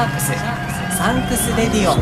[0.00, 0.32] シャークス
[0.96, 1.94] サンクス Radio。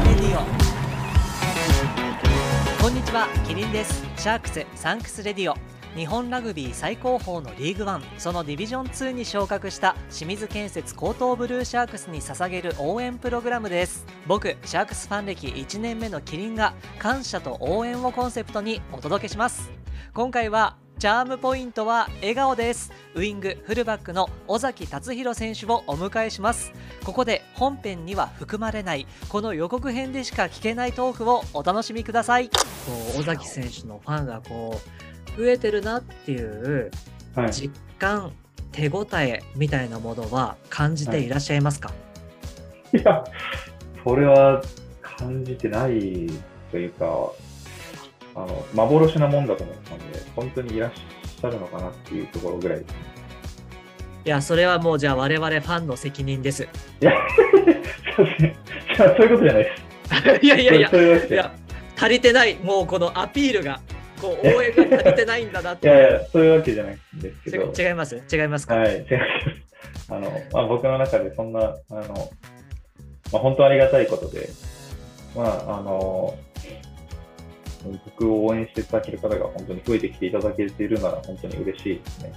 [2.81, 4.07] こんにちはキリンです。
[4.17, 5.57] シャークスサンクス Radio。
[5.97, 8.05] 日本ラグビー最高峰のリーグワン。
[8.17, 14.07] そのディビジョン2に昇格した清水建設江東ブルーシャークスに捧げる応援プログラムです。
[14.29, 19.73] 僕シャークスファン歴1年目のキリンが感謝と応援をコンセプトにお届けします。
[20.15, 22.91] 今回はチャームポイントは笑顔です。
[23.15, 26.73] ウイングフルバックの尾﨑達洋選手をお迎えします。
[27.05, 32.49] ここで本編には含まれないこの予告編でしか聞けないトークをお楽しみください。
[32.49, 32.57] こ
[33.17, 34.81] う尾崎選手のファンがこ
[35.37, 36.91] う増えてるなっていう
[37.53, 38.33] 実感、はい、
[38.73, 41.95] 手応えみたいなものは感じていらっしゃいますか、は
[42.93, 43.25] い、いや
[44.03, 44.61] それは
[45.01, 46.29] 感じてない
[46.73, 47.31] というか
[48.35, 50.05] あの幻なもんだと思ったんで、
[50.37, 52.97] 本当にいらっしゃるのかなっていうところぐらいですね。
[54.25, 56.69] いや、それはもうじゃあ我々ファンの責任です。
[57.01, 57.13] いや。
[58.17, 59.73] そういうことじゃないで
[60.39, 60.41] す。
[60.45, 61.53] いやいやいや、いや
[61.97, 63.81] 足りてない、もうこのアピールが、
[64.21, 65.87] こう応援が足りてないんだなって。
[65.87, 67.73] いやいや、そういうわけじゃないんですけど。
[67.77, 68.75] 違います違いますか？
[68.77, 69.09] はい、違います。
[70.11, 72.31] あの、まあ、僕の中でそんな、あの、
[73.33, 74.49] まあ、本当ありがたいことで、
[75.37, 76.37] まあ、あの、
[77.85, 82.33] 僕を応援していただける方が本当に増えてきていただけているなら本当に嬉しいですね。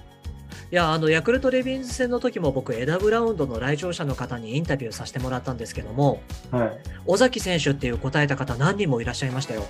[0.72, 6.72] いやあのヤクルト・レビンズ戦の時も僕、エダブラウンドの来場者の方にインタビューさせてもらったんですけども、はい、
[7.08, 9.66] 尾崎選手っていう答えた方、何人もいらっしゃいましたよ。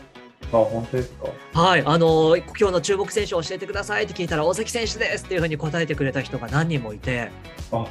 [0.53, 1.59] あ本当ですか？
[1.59, 7.31] はい、あの今日の注目選手を教えてくださいって聞いたら、尾崎選手ですっていうふうに答えてくれた人が何人もいて、
[7.71, 7.87] あ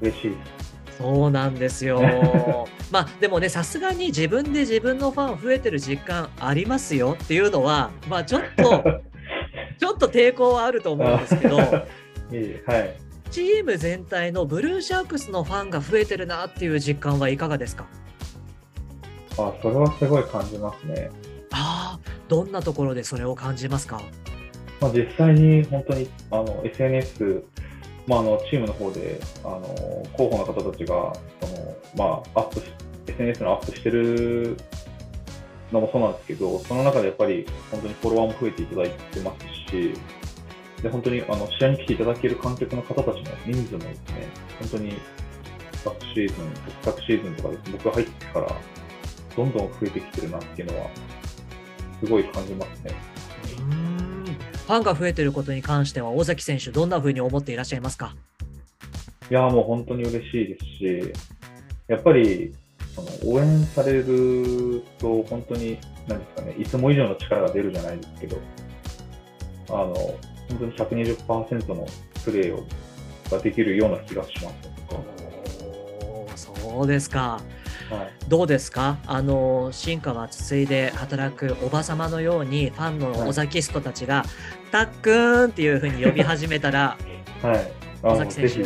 [0.00, 0.61] 嬉しいです。
[0.98, 2.00] そうなんですよ。
[2.90, 8.84] まあでもねさすがに自分で自分のファン増えてる実感ありますよっていうのはまあちょっと
[9.78, 11.84] ちょっと抵抗はあると思うんですけど、 はい、
[13.30, 17.86] チーム全体のブルーシャークスのファンが増えてるなっていう実感はいかがですか？
[19.38, 21.10] あそれはすごい感じますね。
[21.52, 24.00] ああどんなところでそれを感じますか、
[24.80, 27.42] まあ、実際に本当にあの SNS
[28.06, 29.60] まあ、あのチームの方であの
[30.12, 32.60] 候補の方たちがその、まあ、アップ
[33.06, 34.56] SNS のアップしてる
[35.72, 39.94] のもそうなんですけど、その中でやっぱり本当にフォロワーも増えていただいてますし、
[40.82, 43.14] で本当にあの試合に来ていただける観客の方たちの
[43.46, 44.94] 人数もですね、本当に
[45.82, 46.52] 昨シーズン、
[46.82, 48.56] 昨シーズンとかです、僕が入ってから
[49.36, 50.90] どんどん増えてきてるなっていうのは、
[52.00, 52.92] すごい感じますね。
[54.66, 58.14] ファンが増えていることに関しては、尾崎選手、どんなふうに思っていらっしゃいますか？
[59.30, 61.12] いや、もう本当に嬉しいですし、
[61.88, 62.54] やっぱり
[62.94, 68.38] その応援されると、本当に、なんですかね、いつも以上の力が出るじゃないですけど、
[69.68, 70.18] あの本
[70.58, 71.86] 当に120%の
[72.24, 72.66] プレーを
[73.30, 74.72] ができるような気がします。
[76.36, 77.40] そうですか。
[77.92, 78.98] はい、どうですか？
[79.06, 84.26] あの進化は続いで働くおば様のようにファンの尾崎ストたちが、はい、
[84.70, 86.96] たっくんっていうふうに呼び始めたら、
[87.42, 87.72] はい、
[88.02, 88.64] 尾崎選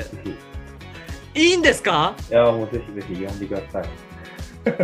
[1.35, 1.41] 手。
[1.41, 2.15] いいんですか？
[2.31, 3.87] いやもうぜひぜひ呼んでください。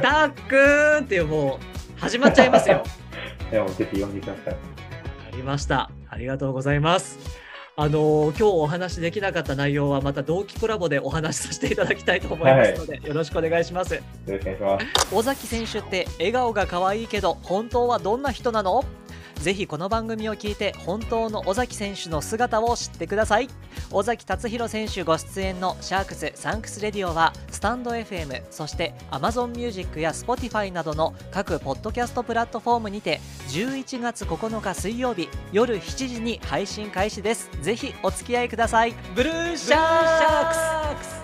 [0.02, 1.58] たっくんっていうも
[1.96, 2.82] う始まっちゃいますよ。
[3.52, 4.54] いやもうぜひ呼んでください。
[4.54, 5.90] ありました。
[6.08, 7.18] ありがとうございます
[7.74, 13.94] あの今日お話できなかった内容はまた同期コラボでお話しさせていただきたいと思いますので、はい、よろしくお願いします。
[13.94, 15.14] よろしくお願いします。
[15.14, 18.84] 尾崎選手って笑顔が可愛いけど本当はどんな人なの？
[19.40, 23.48] ぜひこの番組を聞いて本当の尾﨑選手の姿を知ってください
[23.90, 33.20] 尾﨑達洋選手ご出演のシャークスサンクスレディオはスタンド FM そして Amazon Music や Spotify などの各ポッドキャストプラットフォームにて
[33.52, 37.50] 11月9日水曜日夜7時に配信開始です。
[37.60, 38.94] ぜひお付き合いください。
[39.14, 41.21] ブルーシャークス。